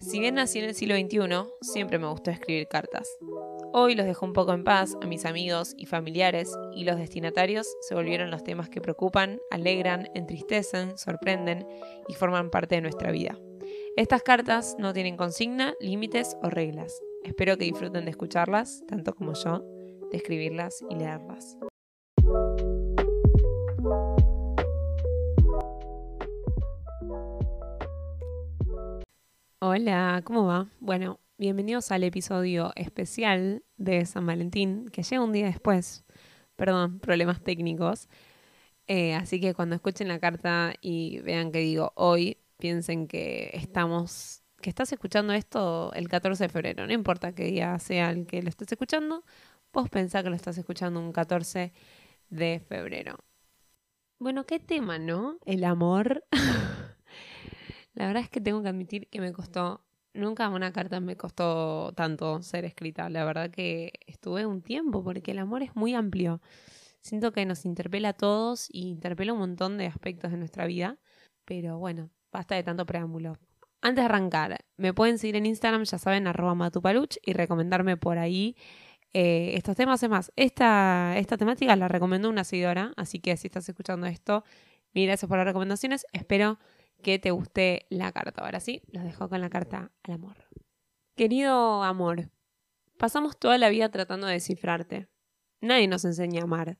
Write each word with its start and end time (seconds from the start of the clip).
Si 0.00 0.18
bien 0.18 0.36
nací 0.36 0.58
en 0.58 0.64
el 0.64 0.74
siglo 0.74 0.96
XXI, 0.96 1.52
siempre 1.60 1.98
me 1.98 2.08
gustó 2.08 2.30
escribir 2.30 2.68
cartas. 2.68 3.18
Hoy 3.72 3.94
los 3.94 4.06
dejo 4.06 4.24
un 4.24 4.32
poco 4.32 4.54
en 4.54 4.64
paz 4.64 4.96
a 5.02 5.06
mis 5.06 5.26
amigos 5.26 5.74
y 5.76 5.86
familiares 5.86 6.56
y 6.74 6.84
los 6.84 6.96
destinatarios 6.96 7.68
se 7.82 7.94
volvieron 7.94 8.30
los 8.30 8.42
temas 8.42 8.70
que 8.70 8.80
preocupan, 8.80 9.40
alegran, 9.50 10.08
entristecen, 10.14 10.96
sorprenden 10.96 11.66
y 12.08 12.14
forman 12.14 12.50
parte 12.50 12.76
de 12.76 12.80
nuestra 12.80 13.12
vida. 13.12 13.38
Estas 13.96 14.22
cartas 14.22 14.74
no 14.78 14.94
tienen 14.94 15.18
consigna, 15.18 15.74
límites 15.80 16.36
o 16.42 16.48
reglas. 16.48 16.98
Espero 17.22 17.58
que 17.58 17.66
disfruten 17.66 18.06
de 18.06 18.10
escucharlas, 18.10 18.82
tanto 18.88 19.14
como 19.14 19.34
yo, 19.34 19.62
de 20.10 20.16
escribirlas 20.16 20.82
y 20.88 20.94
leerlas. 20.94 21.58
Hola, 29.62 30.22
¿cómo 30.24 30.46
va? 30.46 30.68
Bueno, 30.80 31.20
bienvenidos 31.36 31.90
al 31.90 32.02
episodio 32.02 32.72
especial 32.76 33.62
de 33.76 34.06
San 34.06 34.24
Valentín, 34.24 34.88
que 34.88 35.02
llega 35.02 35.22
un 35.22 35.32
día 35.32 35.44
después. 35.44 36.06
Perdón, 36.56 36.98
problemas 36.98 37.44
técnicos. 37.44 38.08
Eh, 38.86 39.14
así 39.14 39.38
que 39.38 39.52
cuando 39.52 39.74
escuchen 39.74 40.08
la 40.08 40.18
carta 40.18 40.72
y 40.80 41.20
vean 41.20 41.52
que 41.52 41.58
digo 41.58 41.92
hoy, 41.96 42.38
piensen 42.58 43.06
que 43.06 43.50
estamos, 43.52 44.42
que 44.62 44.70
estás 44.70 44.92
escuchando 44.94 45.34
esto 45.34 45.92
el 45.92 46.08
14 46.08 46.44
de 46.44 46.48
febrero. 46.48 46.86
No 46.86 46.94
importa 46.94 47.34
qué 47.34 47.44
día 47.44 47.78
sea 47.80 48.12
el 48.12 48.26
que 48.26 48.42
lo 48.42 48.48
estés 48.48 48.72
escuchando, 48.72 49.24
vos 49.74 49.90
pensá 49.90 50.22
que 50.22 50.30
lo 50.30 50.36
estás 50.36 50.56
escuchando 50.56 51.00
un 51.00 51.12
14 51.12 51.74
de 52.30 52.60
febrero. 52.66 53.18
Bueno, 54.18 54.46
qué 54.46 54.58
tema, 54.58 54.98
¿no? 54.98 55.38
El 55.44 55.64
amor. 55.64 56.24
La 58.00 58.06
verdad 58.06 58.22
es 58.22 58.30
que 58.30 58.40
tengo 58.40 58.62
que 58.62 58.68
admitir 58.70 59.08
que 59.08 59.20
me 59.20 59.30
costó, 59.30 59.84
nunca 60.14 60.48
una 60.48 60.72
carta 60.72 61.00
me 61.00 61.18
costó 61.18 61.92
tanto 61.92 62.40
ser 62.40 62.64
escrita. 62.64 63.10
La 63.10 63.26
verdad 63.26 63.50
que 63.50 63.92
estuve 64.06 64.46
un 64.46 64.62
tiempo 64.62 65.04
porque 65.04 65.32
el 65.32 65.38
amor 65.38 65.62
es 65.62 65.76
muy 65.76 65.92
amplio. 65.92 66.40
Siento 67.02 67.30
que 67.30 67.44
nos 67.44 67.66
interpela 67.66 68.08
a 68.08 68.12
todos 68.14 68.68
y 68.72 68.88
interpela 68.88 69.34
un 69.34 69.40
montón 69.40 69.76
de 69.76 69.84
aspectos 69.84 70.30
de 70.30 70.38
nuestra 70.38 70.64
vida. 70.64 70.96
Pero 71.44 71.78
bueno, 71.78 72.08
basta 72.32 72.54
de 72.54 72.62
tanto 72.62 72.86
preámbulo. 72.86 73.36
Antes 73.82 74.02
de 74.02 74.06
arrancar, 74.06 74.64
me 74.78 74.94
pueden 74.94 75.18
seguir 75.18 75.36
en 75.36 75.44
Instagram, 75.44 75.84
ya 75.84 75.98
saben, 75.98 76.26
arroba 76.26 76.54
matupaluch 76.54 77.18
y 77.22 77.34
recomendarme 77.34 77.98
por 77.98 78.16
ahí 78.16 78.56
eh, 79.12 79.52
estos 79.56 79.76
temas. 79.76 80.02
Es 80.02 80.08
más, 80.08 80.32
esta, 80.36 81.18
esta 81.18 81.36
temática 81.36 81.76
la 81.76 81.86
recomendó 81.86 82.30
una 82.30 82.44
seguidora, 82.44 82.94
así 82.96 83.20
que 83.20 83.36
si 83.36 83.48
estás 83.48 83.68
escuchando 83.68 84.06
esto, 84.06 84.42
mil 84.94 85.04
gracias 85.04 85.28
por 85.28 85.36
las 85.36 85.46
recomendaciones. 85.46 86.06
Espero 86.14 86.58
que 87.00 87.18
te 87.18 87.30
guste 87.30 87.86
la 87.90 88.12
carta. 88.12 88.42
Ahora 88.42 88.60
sí, 88.60 88.82
los 88.92 89.04
dejo 89.04 89.28
con 89.28 89.40
la 89.40 89.50
carta 89.50 89.92
al 90.02 90.14
amor. 90.14 90.36
Querido 91.16 91.82
amor, 91.82 92.30
pasamos 92.96 93.38
toda 93.38 93.58
la 93.58 93.68
vida 93.68 93.90
tratando 93.90 94.26
de 94.26 94.34
descifrarte. 94.34 95.08
Nadie 95.60 95.88
nos 95.88 96.04
enseña 96.04 96.40
a 96.40 96.44
amar. 96.44 96.78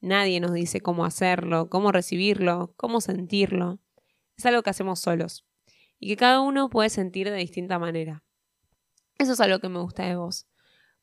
Nadie 0.00 0.40
nos 0.40 0.52
dice 0.52 0.80
cómo 0.80 1.04
hacerlo, 1.04 1.68
cómo 1.70 1.92
recibirlo, 1.92 2.74
cómo 2.76 3.00
sentirlo. 3.00 3.80
Es 4.36 4.46
algo 4.46 4.62
que 4.62 4.70
hacemos 4.70 5.00
solos 5.00 5.46
y 5.98 6.08
que 6.08 6.16
cada 6.16 6.40
uno 6.40 6.68
puede 6.68 6.90
sentir 6.90 7.30
de 7.30 7.36
distinta 7.36 7.78
manera. 7.78 8.24
Eso 9.18 9.32
es 9.32 9.40
algo 9.40 9.60
que 9.60 9.68
me 9.68 9.80
gusta 9.80 10.04
de 10.04 10.16
vos. 10.16 10.46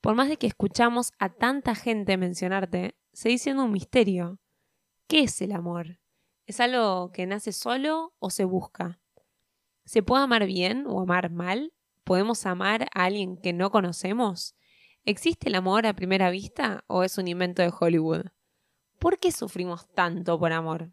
Por 0.02 0.16
más 0.16 0.30
de 0.30 0.38
que 0.38 0.48
escuchamos 0.48 1.14
a 1.20 1.30
tanta 1.30 1.76
gente 1.76 2.18
mencionarte, 2.18 2.96
sigue 3.14 3.38
siendo 3.38 3.64
un 3.64 3.72
misterio. 3.72 4.40
¿Qué 5.08 5.22
es 5.22 5.42
el 5.42 5.52
amor? 5.52 6.01
¿Es 6.46 6.60
algo 6.60 7.12
que 7.12 7.26
nace 7.26 7.52
solo 7.52 8.14
o 8.20 8.30
se 8.30 8.46
busca? 8.46 9.00
¿Se 9.86 10.04
puede 10.04 10.24
amar 10.24 10.46
bien 10.46 10.86
o 10.88 11.02
amar 11.02 11.30
mal? 11.30 11.74
¿Podemos 12.04 12.46
amar 12.46 12.88
a 12.94 13.06
alguien 13.06 13.38
que 13.38 13.54
no 13.54 13.72
conocemos? 13.72 14.56
¿Existe 15.06 15.50
el 15.50 15.56
amor 15.56 15.86
a 15.86 15.96
primera 15.96 16.30
vista 16.30 16.84
o 16.88 17.04
es 17.04 17.18
un 17.18 17.28
invento 17.28 17.62
de 17.62 17.72
Hollywood? 17.78 18.26
¿Por 19.00 19.20
qué 19.20 19.32
sufrimos 19.32 19.88
tanto 19.94 20.40
por 20.40 20.52
amor? 20.52 20.92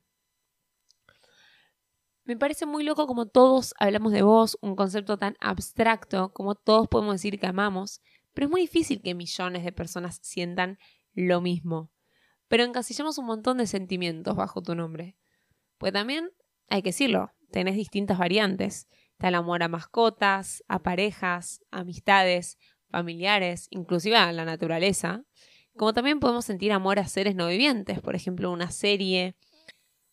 Me 2.25 2.37
parece 2.37 2.67
muy 2.67 2.85
loco 2.85 3.07
como 3.07 3.27
todos 3.27 3.75
hablamos 3.79 4.13
de 4.13 4.23
vos, 4.23 4.59
un 4.61 4.77
concepto 4.77 5.17
tan 5.17 5.37
abstracto 5.41 6.33
como 6.35 6.55
todos 6.55 6.87
podemos 6.89 7.15
decir 7.15 7.41
que 7.41 7.47
amamos, 7.47 8.03
pero 8.35 8.47
es 8.47 8.51
muy 8.51 8.61
difícil 8.61 9.01
que 9.01 9.15
millones 9.15 9.65
de 9.65 9.73
personas 9.73 10.21
sientan 10.23 10.79
lo 11.15 11.41
mismo. 11.41 11.91
Pero 12.49 12.65
encasillamos 12.65 13.17
un 13.17 13.27
montón 13.27 13.59
de 13.59 13.67
sentimientos 13.67 14.37
bajo 14.37 14.63
tu 14.63 14.75
nombre. 14.75 15.17
Pues 15.79 15.93
también, 15.93 16.31
hay 16.69 16.83
que 16.83 16.91
decirlo, 16.91 17.33
tenés 17.51 17.77
distintas 17.77 18.19
variantes. 18.19 18.89
Está 19.13 19.29
el 19.29 19.35
amor 19.35 19.63
a 19.63 19.69
mascotas, 19.69 20.63
a 20.69 20.81
parejas, 20.81 21.61
amistades, 21.71 22.59
familiares, 22.91 23.69
inclusive 23.71 24.17
a 24.17 24.33
la 24.33 24.45
naturaleza. 24.45 25.25
Como 25.77 25.93
también 25.93 26.21
podemos 26.21 26.45
sentir 26.45 26.73
amor 26.73 26.99
a 26.99 27.07
seres 27.07 27.35
no 27.35 27.49
vivientes, 27.49 28.01
por 28.01 28.17
ejemplo, 28.17 28.51
una 28.51 28.71
serie, 28.71 29.37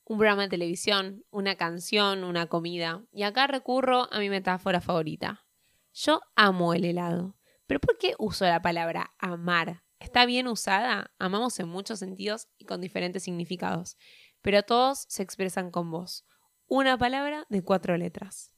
un 0.05 0.19
programa 0.19 0.43
de 0.43 0.49
televisión, 0.49 1.23
una 1.31 1.55
canción, 1.55 2.23
una 2.23 2.47
comida. 2.47 3.03
Y 3.11 3.23
acá 3.23 3.47
recurro 3.47 4.11
a 4.13 4.19
mi 4.19 4.29
metáfora 4.29 4.81
favorita. 4.81 5.45
Yo 5.93 6.21
amo 6.35 6.73
el 6.73 6.85
helado. 6.85 7.35
¿Pero 7.67 7.79
por 7.79 7.97
qué 7.97 8.13
uso 8.19 8.45
la 8.45 8.61
palabra 8.61 9.13
amar? 9.17 9.81
Está 9.99 10.25
bien 10.25 10.47
usada, 10.47 11.11
amamos 11.17 11.59
en 11.59 11.67
muchos 11.67 11.99
sentidos 11.99 12.47
y 12.59 12.65
con 12.65 12.81
diferentes 12.81 13.23
significados 13.23 13.97
pero 14.45 14.61
todos 14.61 15.05
se 15.07 15.23
expresan 15.23 15.71
con 15.71 15.89
voz. 15.89 16.23
Una 16.67 16.99
palabra 16.99 17.47
de 17.49 17.63
cuatro 17.63 17.97
letras. 17.97 18.51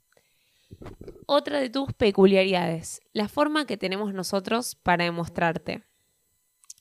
Otra 1.28 1.62
de 1.62 1.70
tus 1.70 1.94
peculiaridades, 1.94 3.00
la 3.14 3.30
forma 3.30 3.66
que 3.66 3.78
tenemos 3.78 4.14
nosotros 4.14 4.76
para 4.76 5.06
demostrarte. 5.06 5.86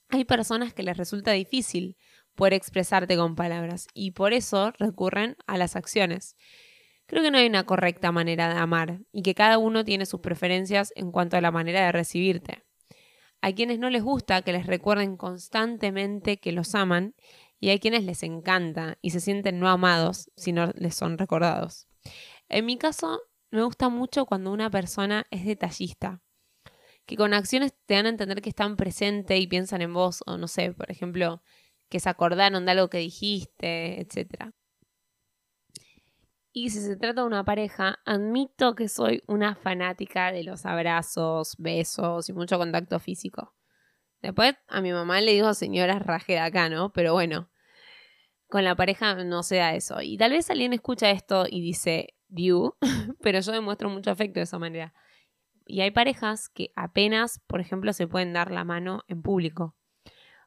Hay 0.08 0.24
personas 0.24 0.74
que 0.74 0.82
les 0.82 0.96
resulta 0.96 1.30
difícil 1.30 1.96
poder 2.34 2.54
expresarte 2.54 3.16
con 3.16 3.36
palabras 3.36 3.86
y 3.94 4.10
por 4.10 4.32
eso 4.32 4.72
recurren 4.76 5.36
a 5.46 5.56
las 5.56 5.76
acciones. 5.76 6.34
Creo 7.06 7.22
que 7.22 7.30
no 7.30 7.38
hay 7.38 7.46
una 7.46 7.64
correcta 7.64 8.10
manera 8.10 8.52
de 8.52 8.58
amar 8.58 9.02
y 9.12 9.22
que 9.22 9.36
cada 9.36 9.58
uno 9.58 9.84
tiene 9.84 10.06
sus 10.06 10.18
preferencias 10.18 10.92
en 10.96 11.12
cuanto 11.12 11.36
a 11.36 11.40
la 11.40 11.52
manera 11.52 11.86
de 11.86 11.92
recibirte. 11.92 12.64
Hay 13.40 13.54
quienes 13.54 13.78
no 13.78 13.88
les 13.88 14.02
gusta 14.02 14.42
que 14.42 14.52
les 14.52 14.66
recuerden 14.66 15.16
constantemente 15.16 16.38
que 16.38 16.50
los 16.50 16.74
aman 16.74 17.14
y 17.60 17.70
hay 17.70 17.80
quienes 17.80 18.04
les 18.04 18.22
encanta 18.22 18.98
y 19.02 19.10
se 19.10 19.20
sienten 19.20 19.58
no 19.58 19.68
amados 19.68 20.30
si 20.36 20.52
no 20.52 20.72
les 20.74 20.94
son 20.94 21.18
recordados. 21.18 21.88
En 22.48 22.66
mi 22.66 22.78
caso, 22.78 23.22
me 23.50 23.62
gusta 23.62 23.88
mucho 23.88 24.26
cuando 24.26 24.52
una 24.52 24.70
persona 24.70 25.26
es 25.30 25.44
detallista, 25.44 26.22
que 27.06 27.16
con 27.16 27.34
acciones 27.34 27.72
te 27.86 27.94
dan 27.94 28.06
a 28.06 28.10
entender 28.10 28.42
que 28.42 28.50
están 28.50 28.76
presentes 28.76 29.40
y 29.40 29.46
piensan 29.46 29.82
en 29.82 29.94
vos, 29.94 30.22
o 30.26 30.36
no 30.36 30.48
sé, 30.48 30.72
por 30.72 30.90
ejemplo, 30.90 31.42
que 31.88 32.00
se 32.00 32.08
acordaron 32.08 32.64
de 32.66 32.72
algo 32.72 32.90
que 32.90 32.98
dijiste, 32.98 34.00
etc. 34.00 34.52
Y 36.52 36.70
si 36.70 36.80
se 36.80 36.96
trata 36.96 37.20
de 37.22 37.26
una 37.26 37.44
pareja, 37.44 38.00
admito 38.04 38.74
que 38.74 38.88
soy 38.88 39.22
una 39.26 39.54
fanática 39.54 40.32
de 40.32 40.42
los 40.42 40.66
abrazos, 40.66 41.54
besos 41.58 42.28
y 42.28 42.32
mucho 42.32 42.58
contacto 42.58 42.98
físico. 42.98 43.55
Después 44.26 44.56
a 44.66 44.80
mi 44.80 44.90
mamá 44.90 45.20
le 45.20 45.34
digo 45.34 45.54
señora 45.54 46.00
raje 46.00 46.32
de 46.32 46.40
acá, 46.40 46.68
¿no? 46.68 46.92
Pero 46.92 47.12
bueno, 47.12 47.48
con 48.48 48.64
la 48.64 48.74
pareja 48.74 49.14
no 49.22 49.44
se 49.44 49.54
da 49.54 49.72
eso. 49.76 50.02
Y 50.02 50.16
tal 50.16 50.32
vez 50.32 50.50
alguien 50.50 50.72
escucha 50.72 51.12
esto 51.12 51.44
y 51.48 51.60
dice, 51.60 52.16
view, 52.26 52.74
pero 53.22 53.38
yo 53.38 53.52
demuestro 53.52 53.88
mucho 53.88 54.10
afecto 54.10 54.40
de 54.40 54.44
esa 54.44 54.58
manera. 54.58 54.92
Y 55.64 55.82
hay 55.82 55.92
parejas 55.92 56.48
que 56.48 56.72
apenas, 56.74 57.40
por 57.46 57.60
ejemplo, 57.60 57.92
se 57.92 58.08
pueden 58.08 58.32
dar 58.32 58.50
la 58.50 58.64
mano 58.64 59.04
en 59.06 59.22
público. 59.22 59.76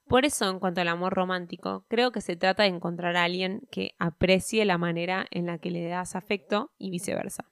Por 0.09 0.25
eso, 0.25 0.50
en 0.50 0.59
cuanto 0.59 0.81
al 0.81 0.90
amor 0.90 1.13
romántico, 1.13 1.85
creo 1.88 2.11
que 2.11 2.19
se 2.19 2.35
trata 2.35 2.63
de 2.63 2.69
encontrar 2.69 3.16
a 3.16 3.23
alguien 3.23 3.61
que 3.72 3.91
aprecie 3.97 4.66
la 4.66 4.78
manera 4.78 5.25
en 5.31 5.46
la 5.46 5.57
que 5.57 5.72
le 5.72 5.88
das 5.88 6.17
afecto 6.17 6.73
y 6.78 6.90
viceversa. 6.91 7.50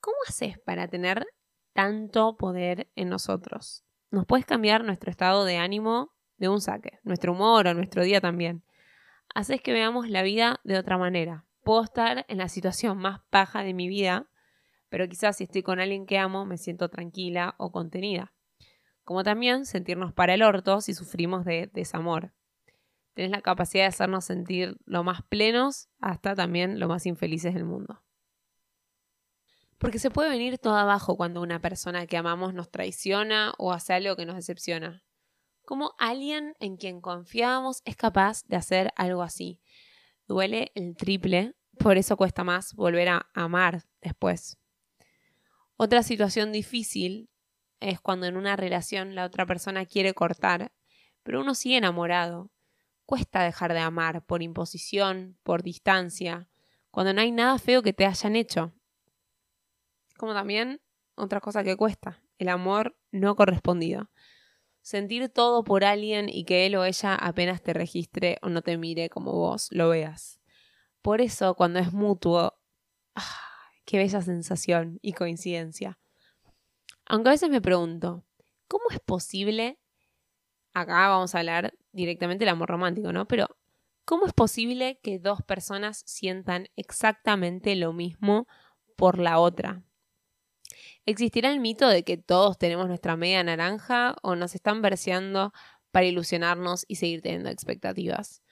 ¿Cómo 0.00 0.16
haces 0.26 0.58
para 0.58 0.88
tener 0.88 1.24
tanto 1.72 2.36
poder 2.36 2.90
en 2.96 3.10
nosotros? 3.10 3.84
Nos 4.14 4.26
puedes 4.26 4.46
cambiar 4.46 4.84
nuestro 4.84 5.10
estado 5.10 5.44
de 5.44 5.56
ánimo 5.56 6.12
de 6.36 6.48
un 6.48 6.60
saque, 6.60 6.98
nuestro 7.02 7.32
humor 7.32 7.66
o 7.66 7.74
nuestro 7.74 8.02
día 8.02 8.20
también. 8.20 8.62
Haces 9.34 9.60
que 9.60 9.72
veamos 9.72 10.08
la 10.08 10.22
vida 10.22 10.60
de 10.64 10.78
otra 10.78 10.98
manera. 10.98 11.44
Puedo 11.62 11.82
estar 11.82 12.24
en 12.28 12.38
la 12.38 12.48
situación 12.48 12.98
más 12.98 13.20
paja 13.30 13.62
de 13.62 13.74
mi 13.74 13.88
vida, 13.88 14.28
pero 14.88 15.08
quizás 15.08 15.36
si 15.36 15.44
estoy 15.44 15.62
con 15.62 15.80
alguien 15.80 16.06
que 16.06 16.18
amo 16.18 16.44
me 16.44 16.58
siento 16.58 16.88
tranquila 16.88 17.54
o 17.58 17.72
contenida. 17.72 18.32
Como 19.02 19.24
también 19.24 19.66
sentirnos 19.66 20.12
para 20.12 20.34
el 20.34 20.42
orto 20.42 20.80
si 20.80 20.94
sufrimos 20.94 21.44
de 21.44 21.70
desamor. 21.72 22.32
Tienes 23.14 23.30
la 23.30 23.42
capacidad 23.42 23.84
de 23.84 23.88
hacernos 23.88 24.24
sentir 24.24 24.76
lo 24.86 25.04
más 25.04 25.22
plenos 25.22 25.88
hasta 26.00 26.34
también 26.34 26.78
lo 26.78 26.88
más 26.88 27.06
infelices 27.06 27.54
del 27.54 27.64
mundo. 27.64 28.03
Porque 29.78 29.98
se 29.98 30.10
puede 30.10 30.30
venir 30.30 30.58
todo 30.58 30.76
abajo 30.76 31.16
cuando 31.16 31.42
una 31.42 31.60
persona 31.60 32.06
que 32.06 32.16
amamos 32.16 32.54
nos 32.54 32.70
traiciona 32.70 33.52
o 33.58 33.72
hace 33.72 33.92
algo 33.92 34.16
que 34.16 34.26
nos 34.26 34.36
decepciona. 34.36 35.04
Como 35.64 35.94
alguien 35.98 36.54
en 36.60 36.76
quien 36.76 37.00
confiamos 37.00 37.82
es 37.84 37.96
capaz 37.96 38.44
de 38.46 38.56
hacer 38.56 38.92
algo 38.96 39.22
así. 39.22 39.60
Duele 40.26 40.72
el 40.74 40.96
triple, 40.96 41.54
por 41.78 41.96
eso 41.96 42.16
cuesta 42.16 42.44
más 42.44 42.74
volver 42.74 43.08
a 43.08 43.30
amar 43.34 43.84
después. 44.00 44.58
Otra 45.76 46.02
situación 46.02 46.52
difícil 46.52 47.30
es 47.80 48.00
cuando 48.00 48.26
en 48.26 48.36
una 48.36 48.56
relación 48.56 49.14
la 49.14 49.24
otra 49.24 49.44
persona 49.46 49.84
quiere 49.86 50.14
cortar, 50.14 50.72
pero 51.22 51.40
uno 51.40 51.54
sigue 51.54 51.78
enamorado. 51.78 52.50
Cuesta 53.06 53.42
dejar 53.42 53.72
de 53.72 53.80
amar 53.80 54.24
por 54.24 54.42
imposición, 54.42 55.38
por 55.42 55.62
distancia, 55.62 56.48
cuando 56.90 57.12
no 57.12 57.20
hay 57.20 57.32
nada 57.32 57.58
feo 57.58 57.82
que 57.82 57.92
te 57.92 58.06
hayan 58.06 58.36
hecho. 58.36 58.72
Como 60.16 60.34
también 60.34 60.80
otra 61.16 61.40
cosa 61.40 61.64
que 61.64 61.76
cuesta, 61.76 62.22
el 62.38 62.48
amor 62.48 62.96
no 63.10 63.36
correspondido. 63.36 64.10
Sentir 64.82 65.28
todo 65.28 65.64
por 65.64 65.84
alguien 65.84 66.28
y 66.28 66.44
que 66.44 66.66
él 66.66 66.76
o 66.76 66.84
ella 66.84 67.14
apenas 67.14 67.62
te 67.62 67.72
registre 67.72 68.38
o 68.42 68.48
no 68.48 68.62
te 68.62 68.76
mire 68.76 69.08
como 69.08 69.32
vos 69.32 69.68
lo 69.70 69.88
veas. 69.88 70.40
Por 71.00 71.20
eso, 71.20 71.54
cuando 71.54 71.78
es 71.78 71.92
mutuo, 71.92 72.54
¡ah! 73.14 73.40
qué 73.84 73.98
bella 73.98 74.20
sensación 74.22 74.98
y 75.02 75.12
coincidencia. 75.12 75.98
Aunque 77.06 77.28
a 77.28 77.32
veces 77.32 77.50
me 77.50 77.60
pregunto, 77.60 78.24
¿cómo 78.68 78.84
es 78.90 79.00
posible? 79.00 79.78
Acá 80.72 81.08
vamos 81.08 81.34
a 81.34 81.38
hablar 81.38 81.74
directamente 81.92 82.44
del 82.44 82.52
amor 82.52 82.68
romántico, 82.68 83.12
¿no? 83.12 83.26
Pero, 83.26 83.48
¿cómo 84.04 84.26
es 84.26 84.32
posible 84.32 84.98
que 85.02 85.18
dos 85.18 85.42
personas 85.42 86.02
sientan 86.06 86.68
exactamente 86.76 87.76
lo 87.76 87.92
mismo 87.92 88.46
por 88.96 89.18
la 89.18 89.38
otra? 89.38 89.84
¿Existirá 91.06 91.52
el 91.52 91.60
mito 91.60 91.88
de 91.88 92.02
que 92.02 92.16
todos 92.16 92.56
tenemos 92.56 92.88
nuestra 92.88 93.16
media 93.16 93.44
naranja 93.44 94.16
o 94.22 94.36
nos 94.36 94.54
están 94.54 94.80
verseando 94.80 95.52
para 95.90 96.06
ilusionarnos 96.06 96.86
y 96.88 96.96
seguir 96.96 97.20
teniendo 97.20 97.50
expectativas? 97.50 98.42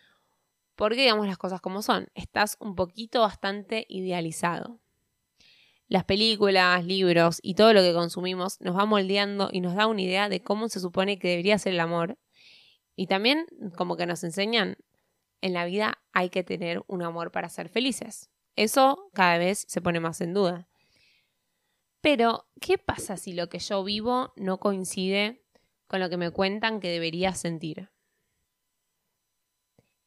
Porque 0.76 1.00
digamos 1.00 1.26
las 1.26 1.38
cosas 1.38 1.60
como 1.62 1.80
son, 1.80 2.08
estás 2.14 2.56
un 2.60 2.74
poquito 2.74 3.22
bastante 3.22 3.86
idealizado. 3.88 4.80
Las 5.88 6.04
películas, 6.04 6.84
libros 6.84 7.38
y 7.42 7.54
todo 7.54 7.72
lo 7.72 7.80
que 7.80 7.94
consumimos 7.94 8.60
nos 8.60 8.76
va 8.76 8.84
moldeando 8.84 9.48
y 9.50 9.60
nos 9.60 9.74
da 9.74 9.86
una 9.86 10.02
idea 10.02 10.28
de 10.28 10.42
cómo 10.42 10.68
se 10.68 10.80
supone 10.80 11.18
que 11.18 11.28
debería 11.28 11.58
ser 11.58 11.72
el 11.72 11.80
amor. 11.80 12.18
Y 12.96 13.06
también 13.06 13.46
como 13.76 13.96
que 13.96 14.06
nos 14.06 14.24
enseñan, 14.24 14.76
en 15.40 15.54
la 15.54 15.64
vida 15.64 16.02
hay 16.12 16.28
que 16.28 16.44
tener 16.44 16.82
un 16.86 17.02
amor 17.02 17.32
para 17.32 17.48
ser 17.48 17.68
felices. 17.68 18.30
Eso 18.56 19.10
cada 19.14 19.38
vez 19.38 19.64
se 19.68 19.80
pone 19.80 20.00
más 20.00 20.20
en 20.20 20.34
duda. 20.34 20.68
Pero, 22.02 22.48
¿qué 22.60 22.78
pasa 22.78 23.16
si 23.16 23.32
lo 23.32 23.48
que 23.48 23.60
yo 23.60 23.82
vivo 23.84 24.32
no 24.36 24.58
coincide 24.58 25.40
con 25.86 26.00
lo 26.00 26.10
que 26.10 26.16
me 26.16 26.32
cuentan 26.32 26.80
que 26.80 26.88
debería 26.90 27.32
sentir? 27.32 27.90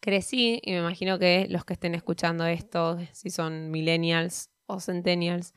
Crecí, 0.01 0.59
y 0.62 0.71
me 0.71 0.80
imagino 0.80 1.18
que 1.18 1.47
los 1.50 1.63
que 1.63 1.74
estén 1.74 1.95
escuchando 1.95 2.45
esto, 2.45 3.00
si 3.13 3.30
son 3.30 3.71
millennials 3.71 4.51
o 4.68 4.81
centennials, 4.81 5.53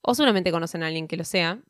o 0.00 0.14
solamente 0.14 0.50
conocen 0.50 0.82
a 0.82 0.86
alguien 0.86 1.06
que 1.06 1.18
lo 1.18 1.24
sea, 1.24 1.62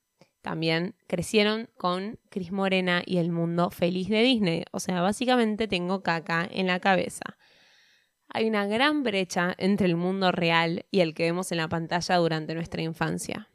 también 0.42 0.94
crecieron 1.08 1.68
con 1.76 2.20
Cris 2.30 2.52
Morena 2.52 3.02
y 3.04 3.18
el 3.18 3.32
mundo 3.32 3.70
feliz 3.70 4.08
de 4.08 4.22
Disney. 4.22 4.64
O 4.70 4.78
sea, 4.78 5.02
básicamente 5.02 5.66
tengo 5.66 6.04
caca 6.04 6.48
en 6.48 6.68
la 6.68 6.78
cabeza. 6.78 7.36
Hay 8.28 8.48
una 8.48 8.64
gran 8.66 9.02
brecha 9.02 9.56
entre 9.58 9.88
el 9.88 9.96
mundo 9.96 10.30
real 10.30 10.86
y 10.92 11.00
el 11.00 11.14
que 11.14 11.24
vemos 11.24 11.50
en 11.50 11.58
la 11.58 11.68
pantalla 11.68 12.16
durante 12.16 12.54
nuestra 12.54 12.80
infancia. 12.80 13.50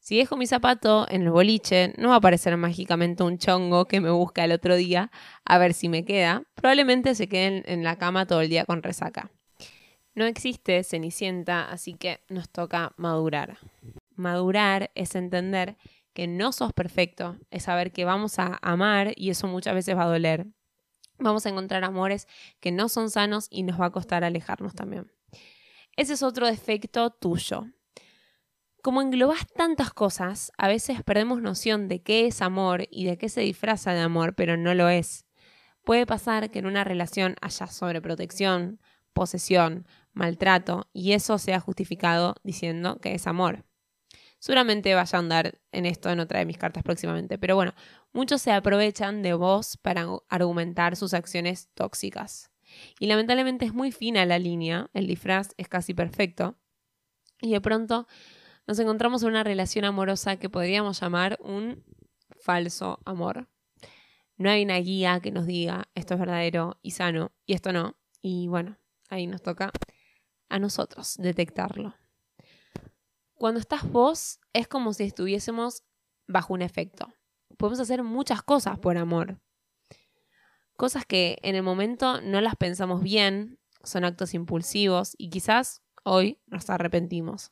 Si 0.00 0.16
dejo 0.16 0.38
mi 0.38 0.46
zapato 0.46 1.06
en 1.10 1.22
el 1.22 1.30
boliche, 1.30 1.92
no 1.98 2.08
va 2.08 2.14
a 2.14 2.18
aparecer 2.18 2.56
mágicamente 2.56 3.22
un 3.22 3.36
chongo 3.36 3.84
que 3.84 4.00
me 4.00 4.10
busca 4.10 4.42
el 4.44 4.52
otro 4.52 4.74
día 4.74 5.10
a 5.44 5.58
ver 5.58 5.74
si 5.74 5.90
me 5.90 6.06
queda. 6.06 6.42
Probablemente 6.54 7.14
se 7.14 7.28
queden 7.28 7.62
en 7.66 7.84
la 7.84 7.96
cama 7.96 8.26
todo 8.26 8.40
el 8.40 8.48
día 8.48 8.64
con 8.64 8.82
resaca. 8.82 9.30
No 10.14 10.24
existe 10.24 10.82
Cenicienta, 10.84 11.70
así 11.70 11.94
que 11.94 12.20
nos 12.30 12.48
toca 12.48 12.94
madurar. 12.96 13.58
Madurar 14.16 14.90
es 14.94 15.14
entender 15.14 15.76
que 16.14 16.26
no 16.26 16.52
sos 16.52 16.72
perfecto, 16.72 17.36
es 17.50 17.64
saber 17.64 17.92
que 17.92 18.06
vamos 18.06 18.38
a 18.38 18.58
amar 18.62 19.12
y 19.16 19.28
eso 19.28 19.48
muchas 19.48 19.74
veces 19.74 19.96
va 19.96 20.04
a 20.04 20.08
doler. 20.08 20.46
Vamos 21.18 21.44
a 21.44 21.50
encontrar 21.50 21.84
amores 21.84 22.26
que 22.58 22.72
no 22.72 22.88
son 22.88 23.10
sanos 23.10 23.48
y 23.50 23.64
nos 23.64 23.78
va 23.78 23.86
a 23.86 23.92
costar 23.92 24.24
alejarnos 24.24 24.74
también. 24.74 25.12
Ese 25.94 26.14
es 26.14 26.22
otro 26.22 26.46
defecto 26.46 27.10
tuyo. 27.10 27.66
Como 28.82 29.02
englobas 29.02 29.46
tantas 29.54 29.92
cosas, 29.92 30.52
a 30.56 30.66
veces 30.66 31.02
perdemos 31.02 31.42
noción 31.42 31.86
de 31.86 32.02
qué 32.02 32.26
es 32.26 32.40
amor 32.40 32.86
y 32.90 33.04
de 33.04 33.18
qué 33.18 33.28
se 33.28 33.42
disfraza 33.42 33.92
de 33.92 34.00
amor, 34.00 34.34
pero 34.34 34.56
no 34.56 34.72
lo 34.72 34.88
es. 34.88 35.26
Puede 35.84 36.06
pasar 36.06 36.50
que 36.50 36.60
en 36.60 36.66
una 36.66 36.82
relación 36.82 37.36
haya 37.42 37.66
sobreprotección, 37.66 38.80
posesión, 39.12 39.86
maltrato, 40.14 40.88
y 40.94 41.12
eso 41.12 41.36
sea 41.36 41.60
justificado 41.60 42.36
diciendo 42.42 42.98
que 43.00 43.14
es 43.14 43.26
amor. 43.26 43.66
Seguramente 44.38 44.94
vaya 44.94 45.18
a 45.18 45.20
andar 45.20 45.60
en 45.72 45.84
esto 45.84 46.08
en 46.08 46.20
otra 46.20 46.38
de 46.38 46.46
mis 46.46 46.56
cartas 46.56 46.82
próximamente, 46.82 47.36
pero 47.38 47.56
bueno, 47.56 47.74
muchos 48.14 48.40
se 48.40 48.50
aprovechan 48.50 49.20
de 49.20 49.34
vos 49.34 49.76
para 49.76 50.06
argumentar 50.30 50.96
sus 50.96 51.12
acciones 51.12 51.68
tóxicas. 51.74 52.50
Y 52.98 53.08
lamentablemente 53.08 53.66
es 53.66 53.74
muy 53.74 53.92
fina 53.92 54.24
la 54.24 54.38
línea, 54.38 54.88
el 54.94 55.06
disfraz 55.06 55.50
es 55.58 55.68
casi 55.68 55.92
perfecto, 55.92 56.56
y 57.42 57.52
de 57.52 57.60
pronto 57.60 58.06
nos 58.70 58.78
encontramos 58.78 59.24
en 59.24 59.30
una 59.30 59.42
relación 59.42 59.84
amorosa 59.84 60.36
que 60.36 60.48
podríamos 60.48 61.00
llamar 61.00 61.36
un 61.42 61.82
falso 62.38 63.00
amor. 63.04 63.48
No 64.36 64.48
hay 64.48 64.62
una 64.62 64.76
guía 64.76 65.18
que 65.18 65.32
nos 65.32 65.44
diga 65.44 65.88
esto 65.96 66.14
es 66.14 66.20
verdadero 66.20 66.78
y 66.80 66.92
sano 66.92 67.32
y 67.46 67.54
esto 67.54 67.72
no. 67.72 67.96
Y 68.22 68.46
bueno, 68.46 68.78
ahí 69.08 69.26
nos 69.26 69.42
toca 69.42 69.72
a 70.48 70.60
nosotros 70.60 71.16
detectarlo. 71.18 71.96
Cuando 73.34 73.58
estás 73.58 73.90
vos 73.90 74.38
es 74.52 74.68
como 74.68 74.92
si 74.92 75.02
estuviésemos 75.02 75.82
bajo 76.28 76.54
un 76.54 76.62
efecto. 76.62 77.12
Podemos 77.56 77.80
hacer 77.80 78.04
muchas 78.04 78.40
cosas 78.40 78.78
por 78.78 78.96
amor. 78.98 79.40
Cosas 80.76 81.04
que 81.04 81.38
en 81.42 81.56
el 81.56 81.64
momento 81.64 82.20
no 82.20 82.40
las 82.40 82.54
pensamos 82.54 83.02
bien, 83.02 83.58
son 83.82 84.04
actos 84.04 84.32
impulsivos 84.32 85.16
y 85.18 85.28
quizás 85.28 85.82
hoy 86.04 86.40
nos 86.46 86.70
arrepentimos. 86.70 87.50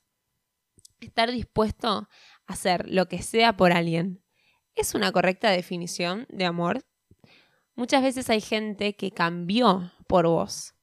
Estar 1.00 1.30
dispuesto 1.30 1.88
a 1.88 2.08
hacer 2.46 2.88
lo 2.90 3.08
que 3.08 3.22
sea 3.22 3.56
por 3.56 3.72
alguien. 3.72 4.22
¿Es 4.74 4.94
una 4.94 5.12
correcta 5.12 5.50
definición 5.50 6.26
de 6.28 6.44
amor? 6.44 6.84
Muchas 7.74 8.02
veces 8.02 8.28
hay 8.30 8.40
gente 8.40 8.96
que 8.96 9.12
cambió 9.12 9.92
por 10.06 10.26
vos. 10.26 10.74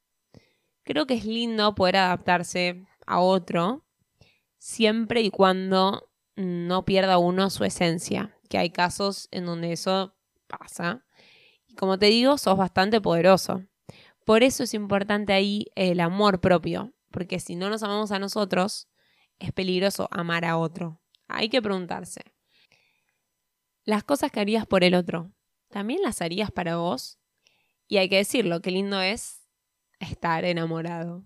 Creo 0.84 1.08
que 1.08 1.16
es 1.16 1.26
lindo 1.26 1.76
poder 1.76 1.98
adaptarse 1.98 2.86
a 3.06 3.20
otro 3.20 3.84
siempre 4.58 5.22
y 5.22 5.32
cuando 5.32 6.10
no 6.36 6.86
pierda 6.86 7.18
uno 7.18 7.50
su 7.50 7.64
esencia, 7.64 8.38
que 8.50 8.58
hay 8.58 8.70
casos 8.70 9.28
en 9.32 9.46
donde 9.46 9.72
eso 9.72 10.16
pasa. 10.48 11.06
Y 11.68 11.76
como 11.76 11.98
te 11.98 12.08
digo, 12.08 12.38
sos 12.38 12.58
bastante 12.58 13.02
poderoso. 13.02 13.64
Por 14.26 14.44
eso 14.44 14.64
es 14.64 14.74
importante 14.74 15.34
ahí 15.34 15.68
el 15.76 16.00
amor 16.00 16.42
propio, 16.42 16.94
porque 17.12 17.40
si 17.40 17.56
no 17.56 17.70
nos 17.70 17.84
amamos 17.84 18.12
a 18.12 18.20
nosotros, 18.20 18.88
es 19.40 19.52
peligroso 19.52 20.08
amar 20.12 20.46
a 20.46 20.58
otro. 20.58 21.02
Hay 21.28 21.50
que 21.50 21.62
preguntarse. 21.62 22.22
Las 23.84 24.04
cosas 24.04 24.32
que 24.32 24.40
harías 24.40 24.66
por 24.66 24.84
el 24.84 24.96
otro, 24.96 25.32
¿también 25.70 26.02
las 26.02 26.22
harías 26.22 26.52
para 26.52 26.78
vos? 26.78 27.20
Y 27.88 27.98
hay 27.98 28.10
que 28.10 28.18
decirlo, 28.18 28.62
qué 28.62 28.72
lindo 28.72 29.00
es 29.02 29.48
estar 30.00 30.44
enamorado. 30.46 31.24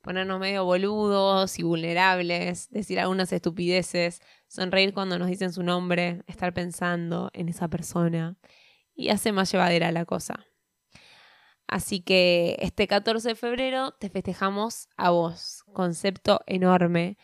Ponernos 0.00 0.40
medio 0.40 0.64
boludos 0.64 1.58
y 1.58 1.62
vulnerables, 1.62 2.70
decir 2.70 2.98
algunas 3.00 3.32
estupideces, 3.32 4.22
sonreír 4.46 4.94
cuando 4.94 5.18
nos 5.18 5.28
dicen 5.28 5.52
su 5.52 5.62
nombre, 5.62 6.22
estar 6.26 6.54
pensando 6.54 7.30
en 7.34 7.48
esa 7.48 7.68
persona 7.68 8.38
y 8.94 9.10
hace 9.10 9.32
más 9.32 9.52
llevadera 9.52 9.92
la 9.92 10.04
cosa. 10.04 10.46
Así 11.66 12.00
que 12.00 12.56
este 12.60 12.86
14 12.86 13.28
de 13.28 13.34
febrero 13.34 13.92
te 13.92 14.08
festejamos 14.08 14.88
a 14.96 15.10
vos, 15.10 15.64
concepto 15.74 16.40
enorme, 16.46 17.18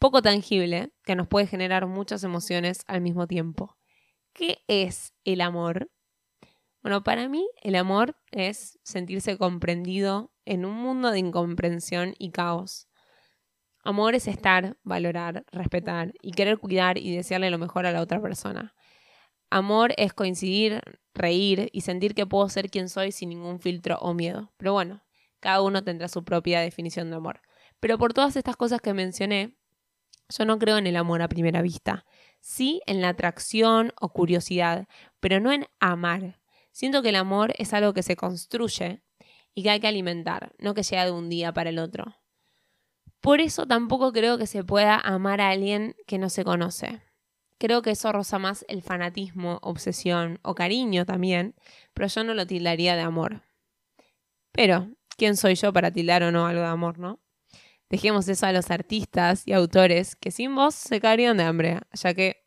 poco 0.00 0.22
tangible 0.22 0.92
que 1.04 1.14
nos 1.14 1.28
puede 1.28 1.46
generar 1.46 1.86
muchas 1.86 2.24
emociones 2.24 2.82
al 2.86 3.02
mismo 3.02 3.26
tiempo. 3.26 3.76
¿Qué 4.32 4.64
es 4.66 5.12
el 5.24 5.42
amor? 5.42 5.90
Bueno, 6.82 7.04
para 7.04 7.28
mí 7.28 7.46
el 7.62 7.76
amor 7.76 8.16
es 8.30 8.78
sentirse 8.82 9.36
comprendido 9.36 10.32
en 10.46 10.64
un 10.64 10.74
mundo 10.74 11.10
de 11.10 11.18
incomprensión 11.18 12.14
y 12.18 12.30
caos. 12.30 12.88
Amor 13.84 14.14
es 14.14 14.26
estar, 14.26 14.78
valorar, 14.84 15.44
respetar 15.52 16.14
y 16.22 16.32
querer 16.32 16.58
cuidar 16.58 16.96
y 16.96 17.14
desearle 17.14 17.50
lo 17.50 17.58
mejor 17.58 17.84
a 17.84 17.92
la 17.92 18.00
otra 18.00 18.22
persona. 18.22 18.74
Amor 19.50 19.92
es 19.98 20.14
coincidir, 20.14 20.80
reír 21.12 21.68
y 21.72 21.82
sentir 21.82 22.14
que 22.14 22.26
puedo 22.26 22.48
ser 22.48 22.70
quien 22.70 22.88
soy 22.88 23.12
sin 23.12 23.28
ningún 23.28 23.60
filtro 23.60 23.98
o 23.98 24.14
miedo. 24.14 24.50
Pero 24.56 24.72
bueno, 24.72 25.02
cada 25.40 25.60
uno 25.60 25.84
tendrá 25.84 26.08
su 26.08 26.24
propia 26.24 26.60
definición 26.60 27.10
de 27.10 27.16
amor. 27.16 27.42
Pero 27.80 27.98
por 27.98 28.14
todas 28.14 28.36
estas 28.36 28.56
cosas 28.56 28.80
que 28.80 28.94
mencioné, 28.94 29.59
yo 30.30 30.44
no 30.44 30.58
creo 30.58 30.78
en 30.78 30.86
el 30.86 30.96
amor 30.96 31.22
a 31.22 31.28
primera 31.28 31.62
vista. 31.62 32.04
Sí 32.40 32.80
en 32.86 33.00
la 33.00 33.10
atracción 33.10 33.92
o 34.00 34.12
curiosidad, 34.12 34.86
pero 35.20 35.40
no 35.40 35.52
en 35.52 35.66
amar. 35.78 36.40
Siento 36.72 37.02
que 37.02 37.10
el 37.10 37.16
amor 37.16 37.52
es 37.58 37.74
algo 37.74 37.92
que 37.92 38.02
se 38.02 38.16
construye 38.16 39.02
y 39.54 39.62
que 39.62 39.70
hay 39.70 39.80
que 39.80 39.88
alimentar, 39.88 40.54
no 40.58 40.74
que 40.74 40.82
llega 40.82 41.04
de 41.04 41.10
un 41.10 41.28
día 41.28 41.52
para 41.52 41.70
el 41.70 41.78
otro. 41.78 42.16
Por 43.20 43.40
eso 43.40 43.66
tampoco 43.66 44.12
creo 44.12 44.38
que 44.38 44.46
se 44.46 44.64
pueda 44.64 44.96
amar 44.96 45.40
a 45.40 45.50
alguien 45.50 45.94
que 46.06 46.18
no 46.18 46.30
se 46.30 46.44
conoce. 46.44 47.02
Creo 47.58 47.82
que 47.82 47.90
eso 47.90 48.10
roza 48.10 48.38
más 48.38 48.64
el 48.68 48.80
fanatismo, 48.80 49.58
obsesión 49.60 50.38
o 50.42 50.54
cariño 50.54 51.04
también, 51.04 51.54
pero 51.92 52.08
yo 52.08 52.24
no 52.24 52.32
lo 52.32 52.46
tildaría 52.46 52.96
de 52.96 53.02
amor. 53.02 53.42
Pero, 54.52 54.88
¿quién 55.18 55.36
soy 55.36 55.54
yo 55.56 55.70
para 55.70 55.90
tildar 55.90 56.22
o 56.22 56.32
no 56.32 56.46
algo 56.46 56.62
de 56.62 56.68
amor, 56.68 56.98
no? 56.98 57.20
Dejemos 57.90 58.28
eso 58.28 58.46
a 58.46 58.52
los 58.52 58.70
artistas 58.70 59.42
y 59.46 59.52
autores 59.52 60.14
que 60.14 60.30
sin 60.30 60.54
vos 60.54 60.76
se 60.76 61.00
caerían 61.00 61.36
de 61.36 61.42
hambre, 61.42 61.80
ya 61.92 62.14
que 62.14 62.46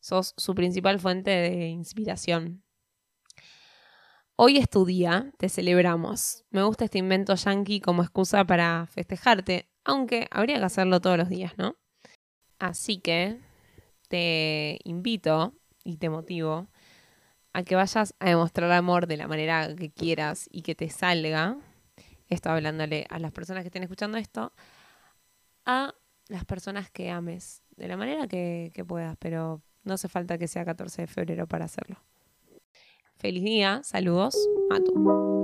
sos 0.00 0.34
su 0.36 0.54
principal 0.54 1.00
fuente 1.00 1.30
de 1.30 1.68
inspiración. 1.68 2.62
Hoy 4.36 4.58
es 4.58 4.68
tu 4.68 4.84
día, 4.84 5.32
te 5.38 5.48
celebramos. 5.48 6.44
Me 6.50 6.62
gusta 6.62 6.84
este 6.84 6.98
invento 6.98 7.34
yankee 7.34 7.80
como 7.80 8.02
excusa 8.02 8.44
para 8.44 8.86
festejarte, 8.86 9.70
aunque 9.82 10.28
habría 10.30 10.58
que 10.58 10.64
hacerlo 10.64 11.00
todos 11.00 11.16
los 11.16 11.30
días, 11.30 11.54
¿no? 11.56 11.76
Así 12.58 12.98
que 12.98 13.40
te 14.08 14.78
invito 14.84 15.54
y 15.84 15.96
te 15.96 16.10
motivo 16.10 16.68
a 17.54 17.62
que 17.62 17.76
vayas 17.76 18.14
a 18.18 18.28
demostrar 18.28 18.70
amor 18.72 19.06
de 19.06 19.16
la 19.16 19.26
manera 19.26 19.74
que 19.74 19.90
quieras 19.90 20.48
y 20.52 20.62
que 20.62 20.74
te 20.74 20.90
salga. 20.90 21.56
Esto 22.28 22.50
hablándole 22.50 23.06
a 23.08 23.18
las 23.18 23.32
personas 23.32 23.62
que 23.62 23.68
estén 23.68 23.82
escuchando 23.82 24.18
esto, 24.18 24.52
a 25.64 25.94
las 26.28 26.44
personas 26.44 26.90
que 26.90 27.10
ames, 27.10 27.62
de 27.76 27.88
la 27.88 27.96
manera 27.96 28.26
que, 28.26 28.84
puedas, 28.86 29.16
pero 29.18 29.62
no 29.84 29.94
hace 29.94 30.08
falta 30.08 30.38
que 30.38 30.48
sea 30.48 30.64
14 30.64 31.02
de 31.02 31.06
febrero 31.08 31.46
para 31.46 31.64
hacerlo. 31.64 31.96
Feliz 33.16 33.44
día, 33.44 33.80
saludos, 33.84 34.36
Matu. 34.68 35.41